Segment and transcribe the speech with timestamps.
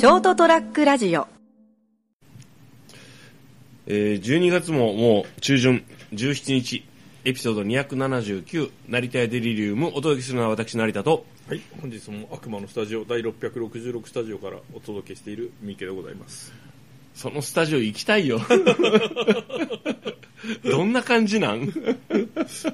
[0.00, 1.28] ショートトラックラジオ。
[3.86, 5.84] えー、12月ももう中旬
[6.14, 6.86] 17日
[7.26, 11.26] エピソード279成田屋デリリウムお届けするのは私成田と。
[11.46, 16.54] はい、本日も悪魔のスタジオ第666スタジオからお届けしている三池でございます。
[17.14, 18.40] そのスタジオ行きたいよ。
[20.64, 21.60] どんな感じなん？
[21.60, 21.64] あ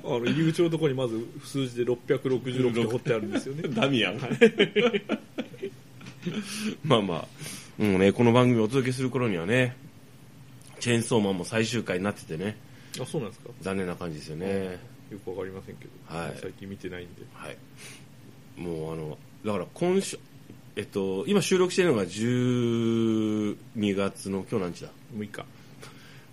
[0.04, 3.64] の入り口のところにまず数字で666って彫ってあるんですよね。
[3.70, 4.20] ダミアン
[6.84, 9.76] まあまあもうねこの番組をお届けする頃にはね
[10.80, 12.56] チェーンソーマンも最終回になっててね。
[13.00, 13.50] あ、そうなんですか。
[13.60, 14.78] 残念な感じですよね。
[15.10, 16.38] よくわかりませんけど、はい。
[16.40, 17.22] 最近見てないんで。
[17.34, 17.56] はい。
[18.56, 20.18] もうあのだから今週
[20.76, 23.56] えっと今収録してるのが12
[23.94, 24.90] 月の今日何日だ。
[25.16, 25.44] 6日。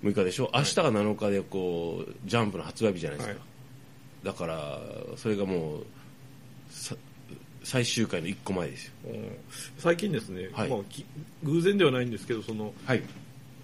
[0.04, 0.52] 6日でしょ。
[0.54, 4.26] 明日が7日でこうジャンプの発売日じゃないですか、はい。
[4.26, 4.82] だから
[5.18, 5.86] それがもう
[6.70, 6.96] さ
[7.64, 8.94] 最終回の1個前ですよ。
[9.06, 9.38] うん。
[9.78, 10.70] 最近ですね、はい。
[10.70, 11.06] まあ、き
[11.44, 13.02] 偶然ではないんですけど、そのはい。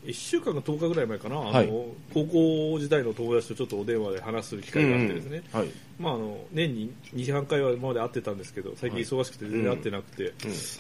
[0.06, 1.68] 1週間か10日ぐらい前かな、はい。
[1.68, 5.68] あの高校時代の友達とちょっとお電話で話す機会があってですね、はい。
[6.00, 10.34] まあ、あの年に2、3回は今まで会ってたんですけど、最近忙しくて全然会ってなくて、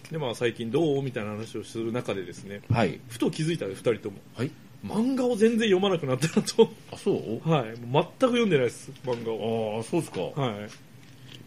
[0.09, 2.97] でまあ、最近どうみたいな話をする中でですね、はい。
[3.09, 4.17] ふと気づいたんです、2人とも。
[4.35, 4.51] はい。
[4.85, 6.69] 漫画を全然読まなくなったなと。
[6.93, 7.49] あそう？
[7.49, 7.75] はい。
[7.75, 9.75] 全く読んでないです、漫画を。
[9.75, 10.21] ああそうですか。
[10.21, 10.69] はい。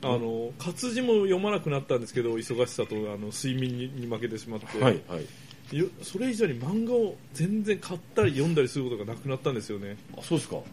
[0.02, 4.66] あの、活字も読まなくなったんですけど、忙しさと、あの、睡眠にに負けてしまって。
[4.82, 5.76] はいはい。
[5.76, 9.96] よそれ以上に漫画を全然買ったり読んだりすることがなくなったんですよね。
[10.18, 10.56] あそうですか。
[10.56, 10.64] はい。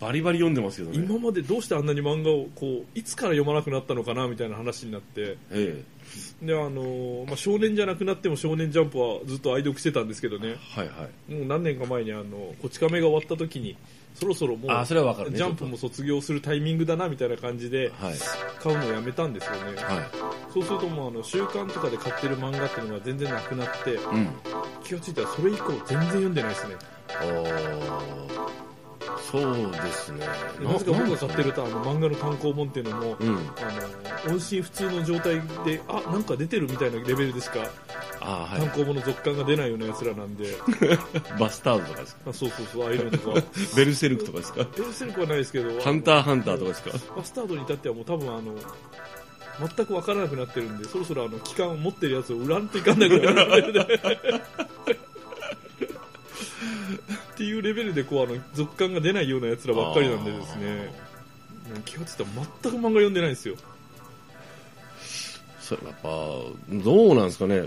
[0.00, 0.98] バリバリ読んでますけどね。
[0.98, 5.38] 今までどうしてあんなに漫画をこういつから読まなくなったのかなみたいな話になって。
[5.50, 5.82] え
[6.42, 10.56] であのーまあ、少年じゃなくなっても少年ジャンプはずっと愛読してたんですけどね。
[10.76, 11.34] えはいはい。
[11.34, 13.76] もう何年か前にあのこち亀が終わった時に
[14.18, 15.36] そろそろもうあそれはわかるね。
[15.36, 18.14] ジャンプも卒業するタイミングだなみたいな感じではい。
[18.62, 20.10] 買うのをやめたんですよね、は
[20.52, 24.28] そうするともうあの週刊とかで買ってる漫画っていうのが全然なくなっていうん。
[24.82, 26.74] 気がついたらそれ以降全然読んでないですね。
[27.08, 28.26] ああ
[29.30, 30.26] そうですね。
[30.58, 33.28] でなぜか僕が買ってるとあの漫画の単行本っていうのも、うん。
[33.28, 37.58] あの音信不通の状態であなんか出てるみたいなレベルでしか
[38.26, 40.48] ああは単行本の続刊が出ないようなやつらなんで、い
[41.38, 42.20] バスターズとかですか？
[42.30, 43.42] あそうそうそうああいうのとか
[43.76, 44.66] ベルセルクとかですか？
[44.76, 45.80] ベルセルクはないですけど。
[45.80, 47.14] ハンターハンターとかですか？
[47.16, 48.54] バスタードに至ってはもう多分あの
[49.60, 53.64] 全く分からなくなってるんでそろそろあの期間を持ってるやつを売らんといかんなくなる
[57.32, 60.92] っていうレベルでこうあの続刊が出ないようなやつらばっかりなんでですね。
[61.84, 62.28] 気がついたら
[62.62, 63.56] 全く漫画読んでないんですよ。
[65.60, 66.08] それやっぱ
[66.70, 67.64] どうなんですかね？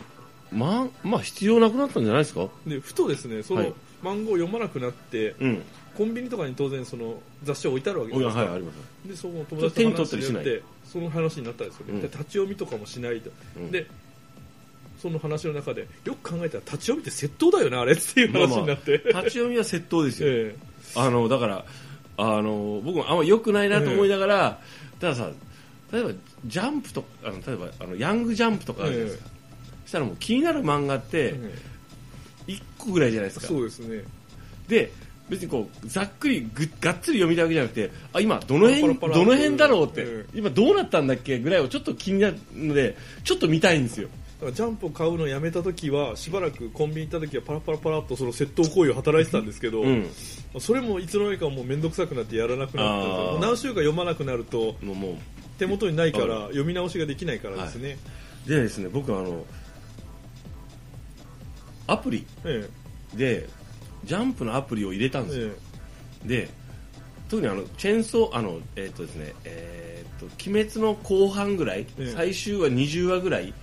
[0.52, 2.48] ままあ必要なくなったんじゃないですか？
[2.66, 3.74] でふとですねそのはい。
[4.02, 5.62] 漫画を読まなくなって、うん。
[5.98, 12.02] コンビニとかに当然その雑誌を置いてあるわけおじゃないですか、やはいでその友達と話によってその話になったんですよね、うん。
[12.02, 13.72] で立ち読みとかもしないと、うん。
[13.72, 13.86] で
[15.02, 20.56] その話の中でよく考えたら立ち読みって窃盗だよねあれっていう話になって、立ち読みは窃盗ですよ、 え
[20.96, 21.66] あのだから
[22.18, 24.60] あの僕もあんま良くないなと思いながら、
[25.00, 25.32] たださ
[25.92, 26.12] 例えば
[26.46, 29.39] ジャンプとあの例えばあのヤングジャンプとかあるじゃないですか、そ
[29.90, 31.54] したらもう気になる漫画ってえ
[32.48, 33.48] え1個ぐらいじゃないですか。
[33.48, 34.04] そうですね。
[34.68, 34.92] で
[35.30, 44.10] 別にこうざっくりぐがっつり読みたいわけじゃなくてあ今どの辺どの辺だろうって、え今どうなったんだっけぐらいをちょっと気になるのでちょっと見たいんですよ。
[44.40, 50.10] だからジャンプを買うのをやめた時はしばらくコンビニ行った時はパラパラパラっとその窃盗行為を働いてたんですけど、うん。
[50.60, 54.76] それもいつの間にかもう面倒くさくなってやらなくなった何週か読まなくなると
[55.60, 57.98] 手元にないから読み直しができないからですね、
[58.48, 59.46] でですね僕あの
[61.92, 62.70] アプリえ
[63.14, 63.48] で
[64.04, 65.54] ジャンプのアプリを入れたんえですよ、
[66.26, 66.50] えで
[67.30, 72.14] 特にあのチェーンソーあのえっ、とですねえっ、と鬼滅の後半ぐらい、ええ。
[72.16, 73.54] 最終話20話ぐらい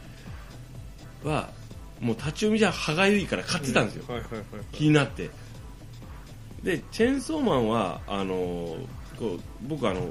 [1.24, 1.50] は
[2.00, 4.64] もう立ち読みじゃ歯がゆいから買ってたんですよ、えはいはいはいはい。
[4.72, 5.30] 気になって。
[6.62, 8.86] でチェーンソーマンはあのー
[9.18, 10.10] こう僕あの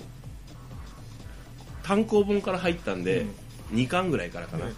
[1.83, 3.27] 単行本から入ったんで、
[3.71, 4.73] 2巻ぐらいからかな、ね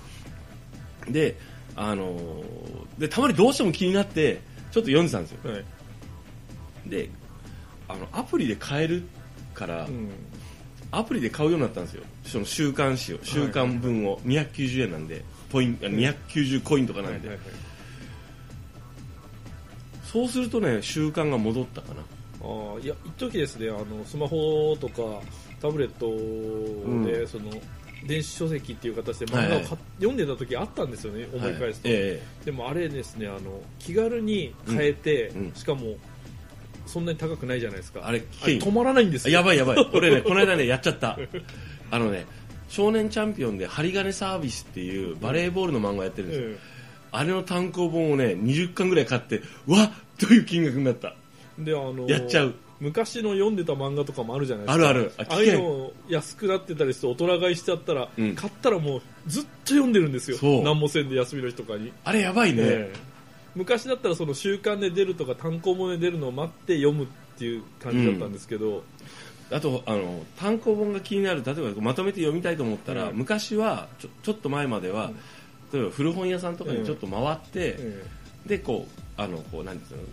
[1.09, 1.37] で
[1.75, 4.39] あのーでたまにどうしても気になって
[4.71, 5.51] ちょっと読んでたんですよ。
[5.51, 5.65] はい。
[6.87, 7.09] で
[7.87, 9.03] あのアプリで買える
[9.53, 10.09] から、うん。
[10.89, 12.03] アプリで買うようになったんですよ。
[12.23, 14.19] その週刊誌を週刊分を。
[14.21, 17.55] 290円なんでポイント290コインとかなんで、はいはいはい。
[20.03, 22.01] そうするとね習慣が戻ったかな。
[22.41, 25.21] あーいや一時ですねあのスマホとか
[25.61, 26.07] タブレット
[27.05, 27.27] で、うん。
[27.27, 27.51] その
[28.05, 29.65] 電子書籍っていう形で漫画をはい。
[29.97, 32.21] 読んでた時あったんですよね思い返すと、はいえ。
[32.45, 35.45] でもあれですねあの気軽に買えて、うん。
[35.45, 35.53] うん。
[35.53, 35.95] しかも
[36.85, 38.01] そんなに高くないじゃないですか。
[38.05, 39.31] あれ止まらないんですよ。
[39.31, 39.89] えやばいやばい。
[39.93, 41.19] 俺ね この間ねやっちゃった。
[41.91, 42.25] あのね
[42.69, 46.57] 少年チャンピオンで針金サービスっていうバレーボールの漫画やってるんですよ、え
[47.11, 51.15] あれの単行本をね20巻ぐらい買ってわっという金額になった。
[51.59, 54.89] えであのやっちゃう昔の読んでた漫画とかもあるじゃないですか。
[54.89, 55.11] あるある。
[55.17, 58.35] あああいうの安くなってたりすると大人買いしちゃったら、うん。
[58.35, 60.37] 買ったらもうずっと読んでるんですよ。
[60.63, 62.99] 何もせんで休みの日とかに、あれやばいね、ええ。
[63.55, 67.07] 昔だったらその週刊で出るとか単行本で出るのを待って読むっ
[67.37, 68.83] ていう感じだったんですけど、
[69.51, 73.17] あとあの単行本が気になる例えばまとめて読みたいと思ったら、うん。
[73.17, 75.11] 昔はちょちょっと前までは、
[75.73, 78.03] 例えば古本屋さんとかにちょっと回って、え。
[78.45, 80.03] でこうあのこうなんていうの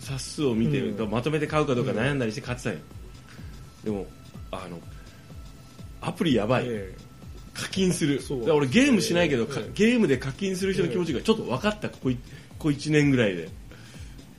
[0.00, 1.10] 冊数を見てると、うん。
[1.10, 2.78] まとめて買うかどうか悩んだりして買ってたんよ、
[3.84, 4.06] でも
[4.50, 4.80] あの
[6.00, 6.94] アプリやばい、え
[7.54, 8.22] 課金する。
[8.22, 8.40] そう。
[8.40, 9.64] だから俺ゲームしないけど、かえ。
[9.64, 11.88] えゲームで課金する人の気持ちがちょっと分かった。
[11.90, 12.20] ここいこ
[12.58, 13.48] こ1年ぐらいで。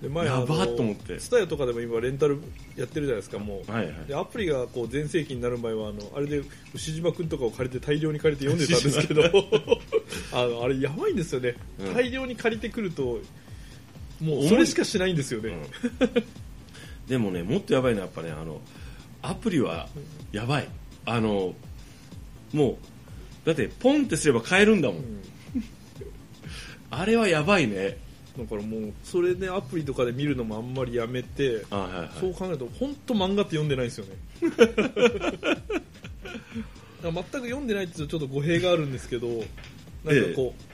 [0.02, 1.18] で前やばと思って。
[1.20, 2.42] ツタヤとかでも今レンタル
[2.76, 3.72] やってるじゃないですかもう。
[3.72, 3.96] はいはい。
[4.08, 6.42] でアプリがこう全盛期になる前はあのあれで
[6.74, 9.24] 牛島君とかを借りて大量に借りて読んでたんですけど。
[10.34, 11.94] あのあれやばいんですよね、うん。
[11.94, 13.20] 大量に借りてくると
[14.22, 15.58] もうそれしかしないんですよね、
[17.08, 18.62] でもねもっとやばいのはやっぱねあの
[19.22, 19.88] アプリは
[20.32, 20.68] やばい。
[21.06, 21.56] あの
[22.54, 22.78] も
[23.44, 25.22] うだってポンってすれば買えるんだもん、うん。
[26.92, 27.98] あれはやばいね。
[28.38, 32.10] だからもうそれでアプリとかで見るのもあんまりやめてあはいはい。
[32.20, 34.12] そう考えると本当漫画って読んでないんですよね。
[37.02, 39.46] 全く読んでないっていうとちょっと語弊があるんですけどなんか
[40.36, 40.71] こう、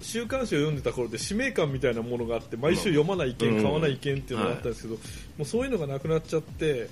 [0.00, 5.00] 週刊誌を読んでた頃で使命感みたいなものがあって毎週読まない意見、うん買わない意見っていうのがあったんですけど、も
[5.40, 6.88] うそういうのがなくなっちゃって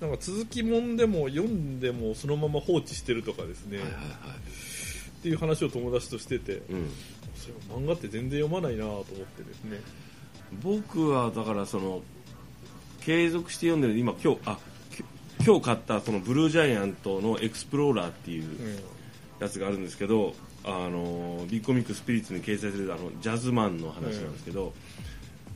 [0.00, 6.90] なんか続きもんでも読んでもそのまま放置してるとかですね、っていう話を友達としててうん
[7.36, 9.80] それ漫画って全然読まないなと思ってですね。
[10.62, 12.02] 僕はだからその
[13.00, 14.58] 継続して読んでる今今日あ
[14.90, 15.04] き
[15.44, 18.78] 今日買ったそのブルージャイアントのエクスプローラーっていううん
[19.40, 20.34] やつがあるんですけど
[20.64, 24.72] あのビッグコミックスピリッツに掲載されるあのジャズマンの話なんですけど、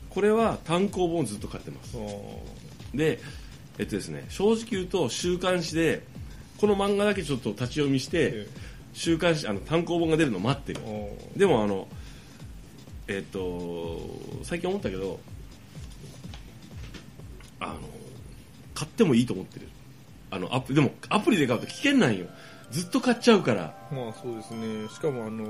[0.09, 1.97] これは単行本をずっと買ってます。
[2.93, 3.19] で
[3.77, 6.05] えっとですね正直言うと週刊誌で
[6.59, 8.47] この漫画だけちょっと立ち読みして、え
[8.93, 10.81] 週刊誌あの単行本が出るの待ってる。
[11.35, 11.87] でもあの
[13.07, 13.99] えっと
[14.43, 15.19] 最近思ったけど
[17.59, 17.79] あの
[18.73, 19.67] 買ってもいいと思ってる。
[20.33, 22.25] あのアプでもアプリで買うと危険なんよ
[22.71, 23.73] ずっと買っちゃうから。
[23.91, 24.87] まあそうですね。
[24.89, 25.45] しかもあの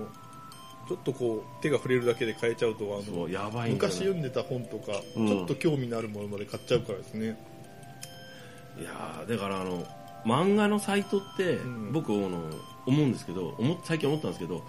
[0.87, 5.27] ちょっとこう手が触れるだけで買えちゃうとあのやばい昔読んでた本とか、うん。
[5.27, 7.37] ちょっと興味のあるものまで買っちゃうからですね。
[8.79, 9.85] いやーだからあの
[10.25, 11.91] 漫画のサイトって、ん。
[11.91, 12.41] 僕あの
[12.85, 14.63] 思うんですけど思っ最近思ったんですけど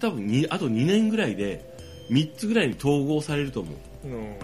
[0.00, 1.76] 多分にあと2年ぐらいで
[2.10, 3.72] 3つぐらいに統合されると思
[4.04, 4.08] う。
[4.08, 4.38] うん。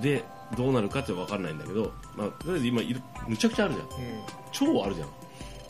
[0.00, 0.24] で
[0.56, 3.86] どうなるかって分かんないんだけど、まあ、とりあえず今いるむちゃくちゃあるじゃん
[4.60, 5.08] 超あるじゃん。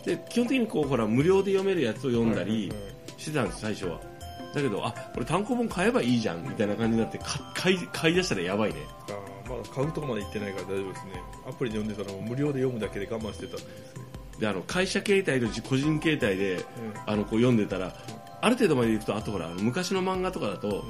[0.05, 2.73] で基本的にこうほら無料で読めるやつを読んだり
[3.17, 4.01] してたんです最初は。
[4.55, 8.81] だけどあこれ単行本買えばいいじゃんみたいな感じになってか買い買い出したらやばいね。
[9.09, 11.13] あーまだ買うとこまで行ってないから大丈夫ですね。
[11.49, 13.71] アプリで読んでたのも無料で読むだけで我慢してたんですね、
[14.41, 16.65] であの会社携帯と自個人携帯で
[17.07, 17.95] あのこう読んでたら
[18.41, 20.85] ある程度まで行くとあとほら昔の漫画とかだと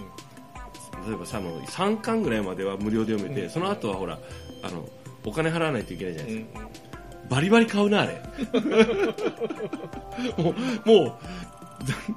[1.07, 3.51] 例えばさあの3巻ぐらいまでは無料で読めて、うん。
[3.51, 4.19] その後はほら
[4.63, 4.89] あの
[5.25, 6.70] お金払わないといけないじゃないうんですか、
[7.31, 8.17] バリバリ買うなあれ。
[10.37, 10.55] もう
[10.89, 11.15] もう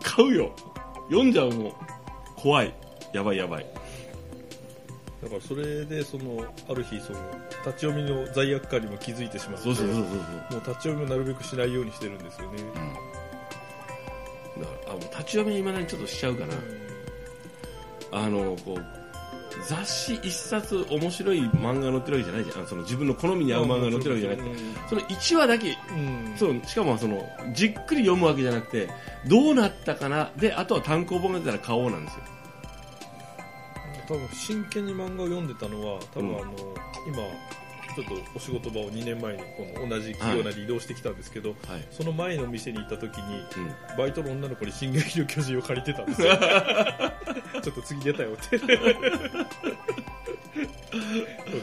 [0.03, 0.51] 買うよ。
[1.09, 1.73] 読んじゃうもう
[2.35, 2.73] 怖い。
[3.13, 3.65] やばいやばい。
[5.23, 7.19] だからそれでそのある日その
[7.65, 10.13] 立ち読みの罪悪感にも気づいてしまってそうそうそうそうもう
[10.55, 12.57] 立ち読みをなるべくしないようにしてるんですよね、
[14.59, 16.53] だからあもう立ち読みいまだにちょっとしちゃうかな、
[18.11, 18.85] あのこう
[19.67, 22.67] 雑誌一冊面白い漫画が載ってるわけじゃないじゃん。
[22.67, 24.55] その自分の好みに合う漫画が載ってるわけじゃなくて。
[24.89, 25.77] その1話だけ。
[25.89, 26.35] うん。
[26.37, 28.89] そうしかもそのじっくり読むわけじゃなくて
[29.27, 30.31] どうなったかな？
[30.37, 32.21] であとは単行本が出たら買おうなんですよ。
[34.07, 36.35] 多分真剣に漫画を読んでたのは多分うん。
[36.35, 36.53] あの、
[37.07, 37.17] 今
[37.95, 46.35] ちょっとお仕事場を2年前にこの同じ企業内で移動してきたんですけど、はい、その前の店に行った時にうん、バイトの女の子に「進撃の巨人」を借りてたんですよ。
[47.61, 48.59] ちょっと次出たよって。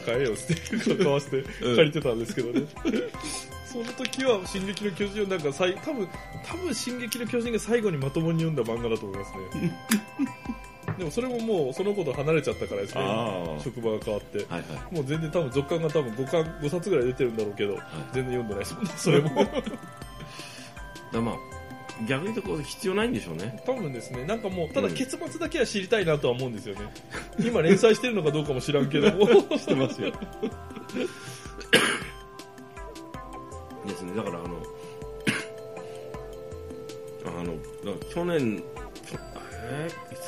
[0.05, 0.55] 買えよって
[0.95, 1.75] 買わせてうん。
[1.75, 2.65] 借りてたんですけどね、
[3.71, 6.07] その時は「進撃の巨人」をなんかさい多分
[6.45, 9.71] 多分進撃の巨人」が最後にまともに読んだ漫画だと思いますね
[11.01, 13.01] でもそれももうその子と離れちゃったからですね。
[13.63, 14.37] 職場が変わって。
[14.37, 14.59] はいは
[14.91, 14.95] い。
[14.95, 17.79] もう全然多分続刊が多分5巻5冊ぐらい出てるんだろうけど、
[18.13, 19.29] 全然読んでないですもんね それも。
[21.11, 21.35] だまあ
[22.07, 23.59] 逆に言うとこう必要ないんでしょうね。
[23.65, 24.25] 多分ですね。
[24.25, 24.93] なんかもうただうん。
[24.93, 26.81] 結末だけは知りたいなとは思うんですよね、
[27.43, 29.25] 今連載してるのかどうかも知らんけども。
[29.57, 30.11] してますよ。
[33.87, 34.11] ですね。
[34.11, 34.61] ねだからあの
[37.39, 37.55] あの
[38.13, 38.63] 去年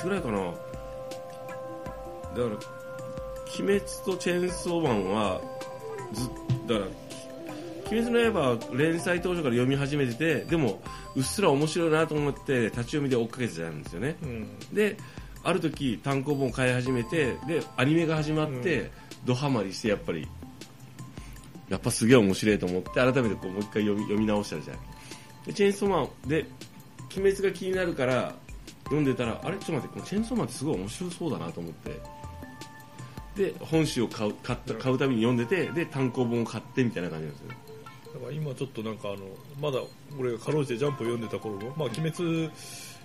[0.04, 0.38] つぐらいかな？
[0.38, 0.56] だか
[2.36, 2.46] ら
[3.60, 5.42] 「鬼滅」と「チェーンソーマン」は
[6.12, 6.28] ず
[6.68, 6.88] だから
[7.90, 10.82] 「鬼滅の刃」は連載当初から読み始めててでも
[11.16, 14.16] うっすら面白いなと思って立ち読みで追っかけてたんですよね。
[14.24, 14.60] うん。
[14.74, 14.98] で
[15.44, 18.90] ある時単行本を買い始めてでアニメが始まって、うん。
[19.26, 20.28] ドハマりしてやっぱり
[21.70, 24.78] やっぱすげえ面白いと思って改めてこうもう一回読み読み直したじゃん。
[25.46, 26.46] でチェーンソーマンで
[27.16, 28.34] 鬼滅が気になるから
[28.86, 29.58] 読んでたらあれ？
[29.58, 32.02] ちょっと待ってこのチェーンソーマンってすごい面白そうだなと思って。
[33.36, 37.48] で本誌を買う買った買うたびに読んでてで単行本を買ってみたいな感じなんですよ。
[38.14, 39.18] だから今ちょっとなんかあの
[39.60, 39.84] まだ
[40.20, 42.54] 俺がかろうじてジャンプを読んでた頃の、まあ、鬼滅だか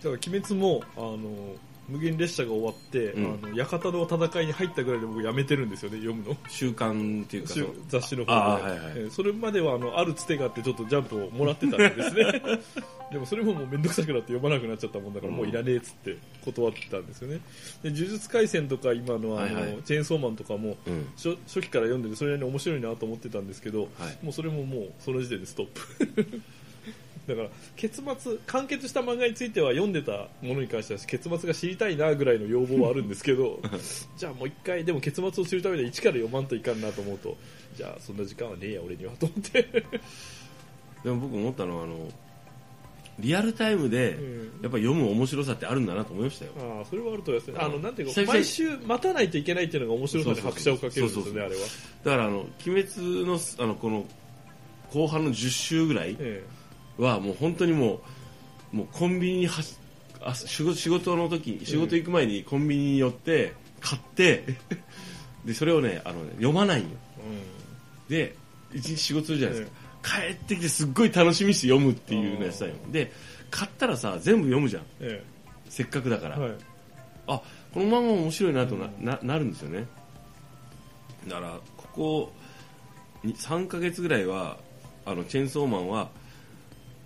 [0.05, 1.55] ら鬼滅もあの
[1.89, 3.39] 無限列車が終わって、うん。
[3.43, 6.37] あの館の戦いに入ったぐらいで僕やめてるんですよね読むの。
[6.49, 7.55] 週刊っていうか
[7.89, 12.43] 雑誌の方で、はいはいえーそれまではあのあるつてがあってちょっとジャンプをもらってたんですね。
[13.11, 15.39] でもそれももうめんどくさくなって読まなくなっちゃったもんだから、うん。
[15.39, 17.41] もういらねえっつって断ってたんですよね。
[17.83, 19.79] で呪術廻戦とか今のあの、はいはい。
[19.85, 21.07] チェーンソーマンとかもうん。
[21.17, 24.25] 初初期から読んでてそれなりに面白いなと思ってたんですけど、はい。
[24.25, 26.43] もうそれももうその時点でストップ
[27.29, 33.61] だから結末完結した漫画については読んでたものに関しては結末が知りたいなぐらいの要望はあるんですけど
[34.17, 37.37] じゃあもう一回でも結末を知るためには一から読まんといかんなと思うと
[37.77, 39.63] じゃあそんな時間はねえや俺にはと思って、
[41.05, 42.09] でも僕思ったのはあの
[43.19, 44.39] リアルタイムでうん。
[44.63, 46.53] やっぱ読む面白さってあるんだなと思いましたよ。
[46.59, 47.59] ああそれはあると思いますね。
[47.61, 51.61] あのなんていうか毎週待たないといけないっていうのが面白さに拍車をかけるんですねあれは、
[52.05, 54.05] だからあの鬼滅のあのこの
[54.93, 56.43] 後半の10週ぐらいえ
[56.99, 58.01] はもう本当にも
[58.73, 59.77] うもうコンビニにはし
[60.21, 64.45] あ仕事仕事の時仕事行く前にコンビニに寄って買って
[65.45, 66.91] でそれをねあのね読まないんよ。
[68.11, 68.35] えで
[68.75, 69.71] 一日仕事するじゃないです
[70.03, 72.75] か、帰ってきてすっごい楽しみにして読むっていうのやつだよ。
[72.91, 73.13] で
[73.51, 74.83] 買ったらさ全部読むじゃん。
[75.01, 75.23] え
[75.69, 76.53] せっかくだから、えはい。
[77.29, 79.87] あこの漫画面白いなとな,、ななるんですよね。
[81.27, 82.33] だからここ
[83.23, 84.59] に3ヶ月ぐらいは
[85.05, 86.11] あのチェーンソーマンは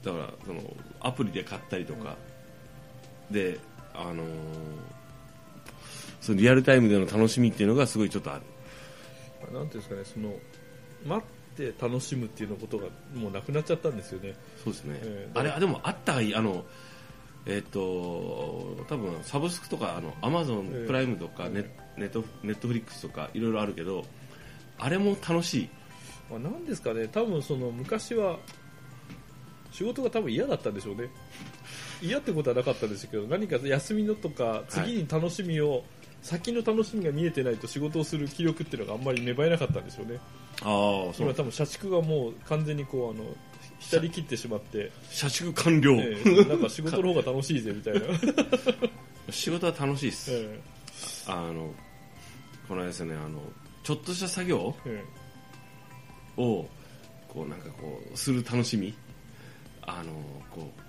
[0.02, 0.60] だからその
[1.00, 2.16] アプリで買ったりとか、
[3.30, 3.58] で
[3.94, 4.92] あのー
[6.22, 8.42] そのリアルタイムでの楽しみっていうのがすごいちょっとある。
[9.52, 10.34] なんていうんですかねその
[11.04, 14.34] 待って楽しむっていうのことがもうなくなっちゃったんですよね。
[14.62, 16.64] そうですね、ええあれあでもあったあの
[17.44, 17.80] えっ、と
[18.88, 21.64] 多分サブスクとかあのアマゾンええプライムとかネ,、
[21.98, 24.04] ネットネットフリックスとかいろいろあるけど
[24.78, 25.68] あれも楽しい。
[26.30, 28.38] まあ、なんですかね多分その昔は
[29.72, 31.08] 仕事が多分嫌だったんでしょうね。
[32.02, 35.84] 嫌ってことはなかったんですけど何か休みのとか次に楽しみを、
[36.20, 40.18] 先の楽しみが見えてないと仕事をする気力っていうのがあんまり芽生えなかったんでしょうね。
[40.62, 43.24] ああ今多分社畜がもう完全にこうあの
[43.80, 48.00] 浸り切ってしまって、社畜完了、ええなんか仕事の方が楽しいぜみたいな、
[49.30, 50.60] 仕事は楽しいです、え
[51.26, 51.72] あの
[52.68, 53.40] この間ですねあの
[53.82, 55.04] ちょっとした作業え
[56.38, 56.40] え。
[56.40, 56.68] を
[57.28, 58.94] こうなんかこうする楽しみ
[59.82, 60.12] あの
[60.50, 60.80] こう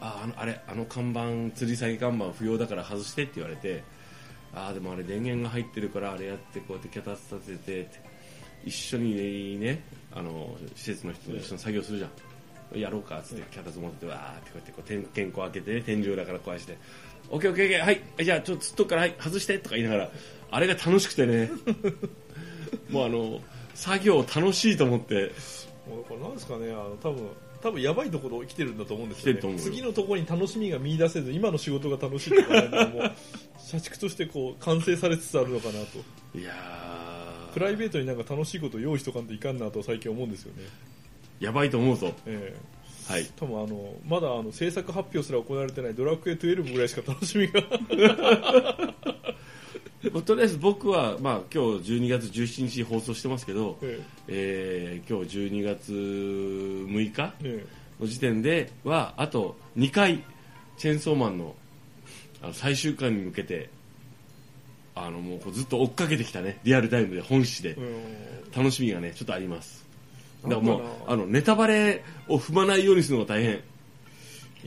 [0.00, 1.20] ああのあれあの看板
[1.58, 3.82] 吊り下げ看板不要だから外してって言われて
[4.54, 8.00] ああでもあれ電源が入ってるからあれやってこうやって脚立立てて
[8.64, 9.82] 一緒にね
[10.14, 16.78] あの施設の人と一緒に作業するじゃん、やろうかっつって脚立持ってわーってこうやってこう天天候開けてね天井だから壊して
[17.30, 20.10] オッケーオッケーオッケーはいじゃあちょっとつっとくからはい外してとか言いながら
[20.50, 21.50] あれが楽しくてね。
[22.90, 23.40] もうあの
[23.74, 25.32] 作業楽しいと思って。
[25.86, 27.28] これなんですかねあの多分
[27.62, 29.58] 多分やばいところ来てるんだと思うんですよね。
[29.58, 33.12] 次のところに楽しみが見出せず今の仕事が楽しいとかもう
[33.58, 36.38] 社畜としてこう完成されつつあるのかなと。
[36.38, 37.52] いやー。
[37.54, 40.62] プライベートになんか楽しいことを用意しとかんといかんなと最近思うんですよね、
[41.40, 42.12] やばいと思うぞ。
[42.26, 42.76] ええ。
[43.10, 43.26] はい。
[43.36, 47.62] 多分あのまだあの制作発表すら行われてないドラクエ12ぐらいしか楽しみが
[50.12, 55.02] まあとりあえず僕は、まあ、今日12月17日放送してますけど、ええ。
[55.06, 57.66] ー今日12月6日ええ。
[58.00, 60.22] の時点ではあと2回
[60.76, 61.56] チェーンソーマンの
[62.42, 63.70] あの最終回に向けて
[64.94, 67.74] あのもうずっと追っかけてきたねリアルタイムで本誌で。
[67.78, 68.26] え
[68.56, 69.84] 楽しみがねちょっとあります。
[70.42, 73.60] だからもうあのネタバレを踏まないようにするのが大変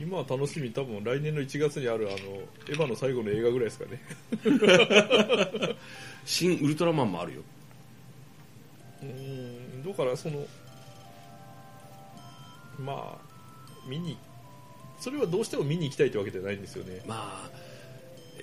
[0.00, 4.00] 今は楽しみ多分来年の1月にあるあのエヴァの最後の映画ぐらいですかね。
[6.24, 7.40] 新ウルトラマンもあるよ。
[9.02, 10.46] うんだからその
[12.78, 14.16] まあ見に
[14.98, 17.02] それはどうしても見に行きたいってわけじゃないんですよね。
[17.06, 17.50] まあ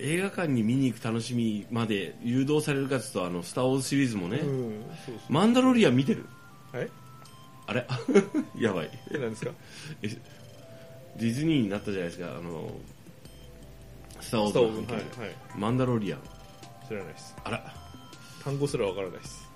[0.00, 5.32] 映画館に見に行く楽しみまで誘導されるかというとあの「スター・ウォーズ」シリーズもね、うんそうそう。
[5.32, 6.24] マンダロリアン見てる？
[6.72, 6.88] はい
[7.66, 7.86] あれ？
[8.60, 8.90] やばい。
[9.10, 9.50] え何ですか？
[10.02, 10.08] え
[11.18, 12.26] ディズニーになったじゃないですか。
[12.26, 12.70] あの
[14.20, 15.36] スター・ウォーズズの関係はいはい。
[15.56, 16.20] マンダロリアン。
[16.88, 17.36] 知らないです。
[17.44, 17.74] あら。
[18.44, 19.48] 単語すらわからないです。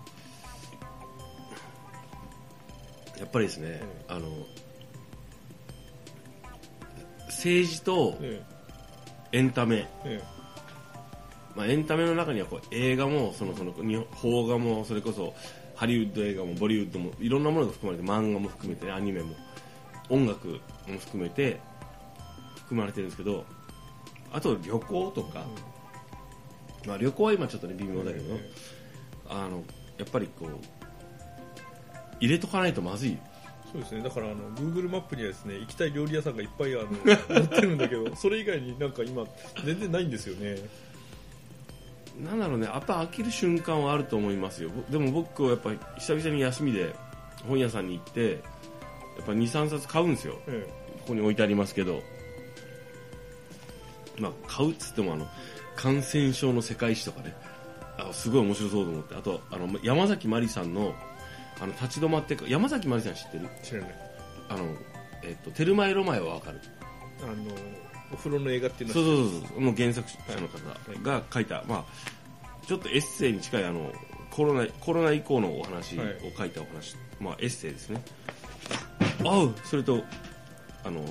[3.18, 4.28] やっぱりですね、あの
[7.28, 8.42] 政治とえ
[9.30, 10.24] エンタメ、ええ
[11.54, 15.34] まあ、エンタメの中にはこう映画もそのその日本邦画もそれこそ
[15.76, 19.34] ハリウッド映画もボリウッドもいろんなものが含まれて漫画も含めて、ね、アニメも
[20.08, 21.60] 音楽も含めて
[22.56, 23.44] 含まれてるんですけど
[24.32, 25.44] あと旅行とか、
[26.86, 28.50] まあ、旅行は今ちょっとね微妙だけど、え
[29.28, 29.62] あの
[29.98, 30.48] やっぱりこう
[32.20, 33.18] 入れとかないとまずい。
[33.72, 34.02] そうですね。
[34.02, 36.88] だからあの Google マップにはですね行きたい料理屋さんがいっぱいあの
[37.28, 39.24] 載ってるんだけどそれ以外になんか今
[39.64, 40.56] 全然ないんですよね。
[42.22, 44.70] なんだろうねやっぱ飽きる瞬間はあると思いますよ。
[44.70, 46.94] ぼでも僕はやっぱり久々に休みで
[47.46, 48.40] 本屋さんに行って
[49.16, 50.38] やっぱ23冊買うんですよ。
[50.46, 50.66] え
[51.00, 52.02] ここに置いてありますけど、
[54.18, 55.26] まあ、買うっつってもあの
[55.74, 57.34] 感染症の世界史とかね。
[57.98, 59.14] あすごい面白そうと思って。
[59.14, 60.94] あとあの山崎まりさんの
[61.60, 63.48] あの立ち止まってか山崎まりさん知ってる？
[63.60, 63.94] え知らない。
[64.48, 64.64] あの、
[65.22, 66.60] えっとテルマエ・ロマエはわかる。
[67.22, 67.34] あの
[68.12, 69.60] お風呂の映画っていうのそうはそうそうそう。
[69.62, 73.92] の原作者の方が書いた、まあ、ちょっとエッセイに近いあの
[74.30, 76.02] コロナコロナ以降のお話を
[76.36, 78.02] 書いたお話、まあ、エッセイですね
[79.24, 80.02] あうそれと
[80.84, 81.02] あの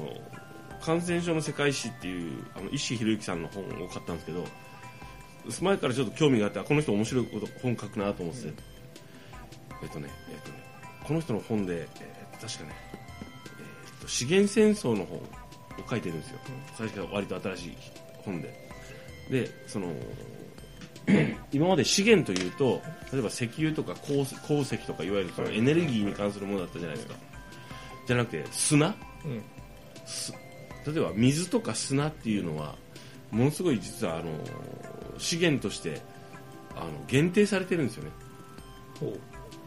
[0.82, 4.46] 感染症の世界史っていうあの石博之さんの本を買ったんですけど
[5.62, 8.53] 前からちょっと興味があってあこの人面白いこと本書くなと思ってて、
[9.84, 10.63] えっとねえっとね
[11.03, 12.75] この人の本で、えー確かね、
[13.94, 15.22] えっと資源戦争の本を
[15.88, 16.39] 書いてるんですよ、
[16.75, 17.77] 最初から割と新しい
[18.25, 18.72] 本で。
[19.30, 19.88] でその
[21.51, 27.15] 今まで資源というと例えば石油とか鉱石鉱石とかいわゆるそのエネルギーに関するものだったじゃないですか、
[28.12, 28.88] じゃなくて砂？
[29.24, 29.41] うん。
[30.06, 30.34] す
[30.86, 32.76] 例えば水とか砂っていうのは
[33.30, 34.32] ものすごい実はあの
[35.17, 36.02] 資源として
[36.76, 38.10] あの限定されてるんですよね。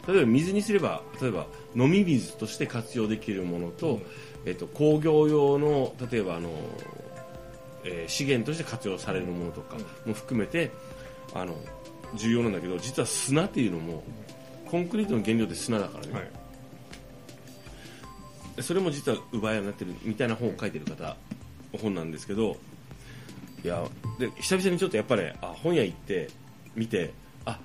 [0.06, 4.02] 例えば水にすれば例えば飲み水として活用できるものと,、
[4.44, 6.50] えっと工業用の例えばあの、
[7.84, 10.70] えー資源として活用されるものとかも含めて、
[11.32, 11.56] あの
[12.16, 14.04] 重要なんだけど実は砂っていうのも
[14.66, 16.30] コンクリートの原料って砂だからね、はい
[18.60, 21.16] それも実は奪い合いになってるみたいな本を書いてる方
[21.80, 22.56] 本なんですけど
[23.64, 23.84] いや
[24.18, 26.28] で久々にちょっとやっぱり、あ本屋行って
[26.76, 27.12] 見て
[27.46, 27.58] あ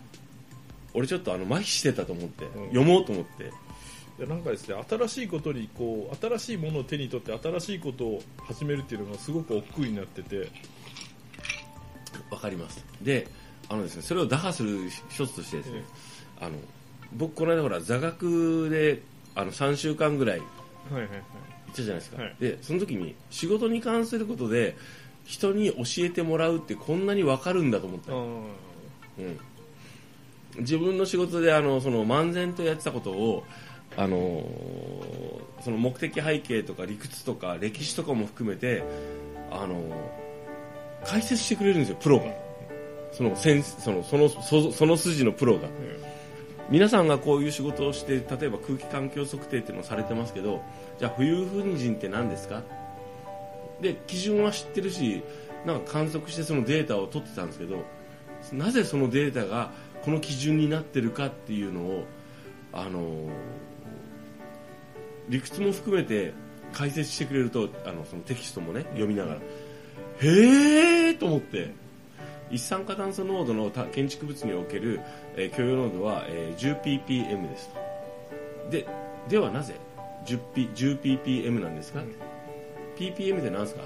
[0.93, 2.67] 俺ちょっとあの麻痺してたと思って、うん。
[2.67, 3.43] 読もうと思って。
[3.43, 10.49] いやなんかですね新しいことにこう新しいものを手に取って新しいことを始めるっていうのがすごく億劫になってて。
[12.29, 12.85] わかります。
[13.01, 13.27] で
[13.67, 15.83] あのですねそれを打破する一つとしてですね、
[16.39, 16.55] あの
[17.13, 19.01] 僕この間ほら座学で
[19.35, 20.41] あの3週間ぐらい
[20.91, 21.19] はいはいはい。
[21.67, 24.75] 行ったじゃないですか、はいでその時に仕事に関することで
[25.25, 28.13] 人に教えてもらうってこんなに分かるんだと思った。
[28.13, 28.17] う
[29.21, 29.39] ん、
[30.59, 33.43] 自分の仕事であのその漫然とやってたことを
[33.95, 38.83] あのーその目的背景とか理屈とか歴史とかも含めて
[39.51, 39.81] あのー
[41.05, 42.25] 解説してくれるんですよプロが。
[43.11, 45.67] そのセンスそのそのそその筋のプロが。
[45.67, 45.69] あ
[46.71, 50.61] 皆さんがこういう仕事をして例えば空気環境測定っていうのをされてますけど
[50.99, 52.61] じゃあ浮遊粉塵って何ですか？
[53.81, 55.23] で基準は知ってるし
[55.65, 57.83] なんか観測してそのデータを取ってたんですけど
[58.53, 59.71] なぜそのデータが
[60.03, 62.05] この基準になってるかっていうのを
[62.71, 63.29] あの
[65.27, 66.33] 理屈も含めて
[66.71, 69.39] 解説してくれるとあのそのテキストもね読みながら
[70.21, 71.88] へえと思って。
[72.51, 74.99] 一酸化炭素濃度の建築物における、
[75.35, 78.71] えー許容濃度は、えー 10ppm ですと。
[78.71, 78.87] で
[79.27, 79.75] ではなぜ
[80.25, 82.01] 10ppm なんですか、
[82.97, 83.81] ppm って何ですか？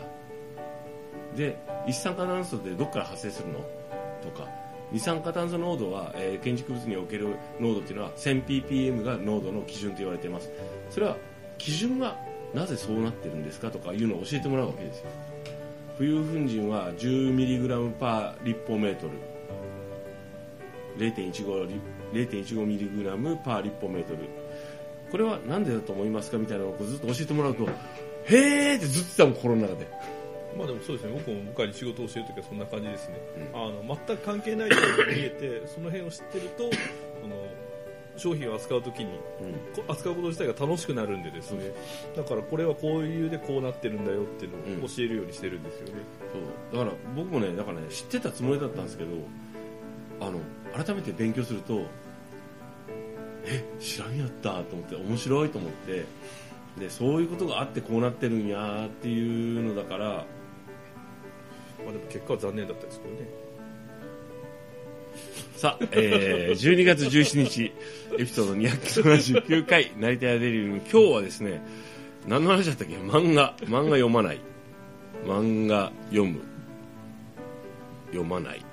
[1.35, 3.59] で一酸化炭素ってどこから発生するの？
[4.21, 4.47] とか
[4.91, 10.49] 二酸化炭素濃度は、えー建築物における濃度っていうのは 1000ppm が濃度の基準と言われています。
[10.89, 11.17] それは
[11.57, 12.17] 基準が
[12.53, 13.71] なぜそうなってるんですか？
[13.71, 15.05] とかいうのを教えてもらうわけですよ。
[15.97, 19.13] 浮遊粉塵は 10mg パー立方メートル。
[20.97, 24.19] 0.15, リ 0.15mg パー立方メートル。
[25.11, 27.65] これは何でだと思いますかみたいなのをずっと教えてもらうと
[28.25, 29.87] へーってずっと言ってたもん心の中で。
[30.57, 31.13] まあでもそうですね。
[31.13, 33.15] 僕も向かいに仕事をしてる時はそんな感じですね、
[33.53, 36.63] うあの全く関係ない人が見えてその辺を知ってると
[37.21, 37.35] その
[38.17, 39.47] 商品を扱う時にう
[39.81, 39.83] ん。
[39.83, 41.71] こ扱うこと自体が楽しくなるんでですね。
[42.15, 45.93] だからこれはこういう理由でこうなってるんだよっていうのを教えるようにしてるんですよね、
[46.71, 46.85] そう。
[46.85, 49.11] だから僕もねだからね知ってたつもりだったんですけど
[50.21, 50.39] あの
[50.83, 51.85] 改めて勉強すると
[53.45, 56.05] え知らんやったと思って面白いと思って
[56.79, 63.27] でそういうことがあってこうなってるんやっていうのだからまあでも結果は残念だったですけどね
[65.55, 67.71] さあ、えー、12月17日
[68.17, 71.61] エピソード279回成田屋デリル今日はですね
[72.27, 72.95] 何の話だったっけ？
[72.95, 73.53] 漫画。
[73.61, 74.39] 漫画読まない。
[75.25, 76.41] 漫画読む。
[78.07, 78.63] 読まない。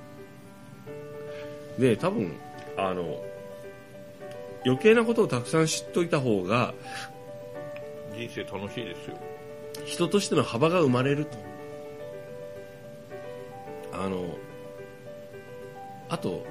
[1.78, 2.32] で多分
[2.76, 3.22] あの
[4.64, 6.74] 余計なことをたくさん知っといた方が
[8.16, 9.18] 人生楽しいですよ。
[9.84, 11.38] 人としての幅が生まれると。
[13.92, 14.36] あの
[16.08, 16.46] あと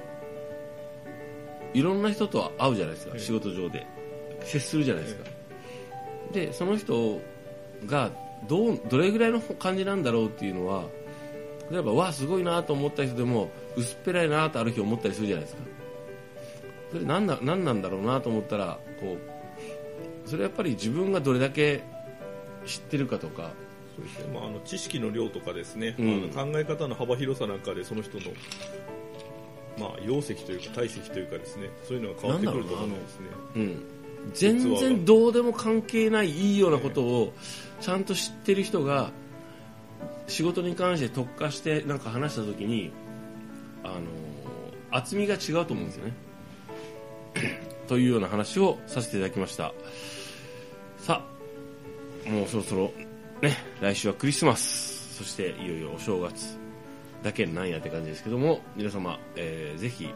[1.73, 3.19] いろんな人と会うじゃないですか、ええ。
[3.21, 3.85] 仕事上で。
[4.43, 5.29] 接するじゃないですか、
[6.31, 7.19] でその人
[7.85, 8.09] が
[8.47, 10.85] どうどれぐらいの感じなんだろうっていうのは
[11.69, 15.63] 例えばわあすごいなと思った人でも薄っぺらいなとある日思ったりするじゃないですか。
[16.93, 19.17] それ何だ何なんだろうなと思ったらこ
[20.25, 21.83] うそれやっぱり自分がどれだけ
[22.65, 23.51] 知ってるかとか。
[23.95, 24.33] そうですね。
[24.33, 26.31] まあ、あの知識の量とかですね、うん。
[26.33, 28.23] あの考え方の幅広さなんかでその人の、
[29.79, 33.27] まあ、容積というか体積というかですねそういうのが変わってくると思うんですね。
[33.55, 33.83] うん、
[34.33, 37.33] 全然どうでも関係ないいいようなことを
[37.79, 39.11] ちゃんと知ってる人が
[40.27, 42.91] 仕事に関して特化してなんか話した時に
[43.83, 44.01] あの
[44.91, 46.13] 厚みが違うと思うんですよね。
[47.87, 49.73] というような話をさせていただきました。
[50.97, 51.23] さ
[52.27, 52.91] あもうそろそろ
[53.41, 54.99] ね来週はクリスマス。
[55.19, 56.68] そしていよいよお正月
[57.23, 60.09] だけなんやって感じですけども皆様、えーぜひ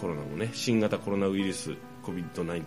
[0.00, 2.64] コロナもね新型コロナウイルス COVID-19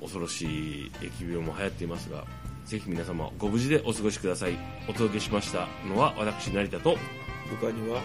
[0.00, 0.44] 恐ろし
[0.86, 2.24] い疫病も流行っていますが
[2.66, 4.58] ぜひ皆様ご無事でお過ごしください。
[4.88, 6.96] お届けしましたのは私成田と
[7.48, 8.00] 部下には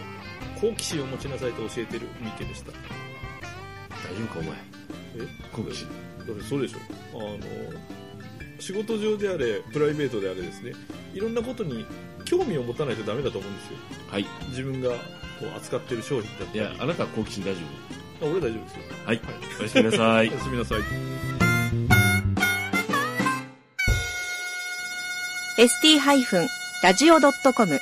[0.60, 2.72] 好奇心を持ちなさいと教えてる三池でした。
[2.72, 4.52] 大丈夫かお前？
[4.54, 5.28] え？
[5.52, 5.88] 好奇心。
[6.26, 6.78] だってそうでしょ。
[7.14, 7.40] あの
[8.60, 10.72] 仕事上であれプライベートであれですね
[11.16, 11.86] いろんなことに
[12.26, 13.78] 興味を持たないとダメだと思うんですよ。
[14.12, 14.26] はい。
[14.50, 14.96] 自分がこ
[15.46, 16.60] う扱ってる商品だったり。
[16.60, 17.62] いやあなたは好奇心大丈
[18.22, 18.80] あ俺大丈夫ですよ。
[19.02, 19.22] 夫はい。
[19.60, 20.30] おやすみなさい。
[20.30, 20.82] おやすみなさい。
[25.58, 27.80] ST-radio.com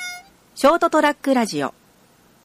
[0.53, 1.73] ショートトラックラジオ